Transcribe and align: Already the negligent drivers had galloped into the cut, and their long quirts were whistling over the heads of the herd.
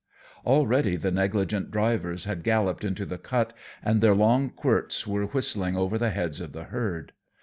Already 0.47 0.95
the 0.95 1.11
negligent 1.11 1.69
drivers 1.69 2.23
had 2.23 2.43
galloped 2.43 2.83
into 2.83 3.05
the 3.05 3.19
cut, 3.19 3.53
and 3.85 4.01
their 4.01 4.15
long 4.15 4.49
quirts 4.49 5.05
were 5.05 5.25
whistling 5.27 5.75
over 5.77 5.99
the 5.99 6.09
heads 6.09 6.41
of 6.41 6.53
the 6.53 6.63
herd. 6.63 7.11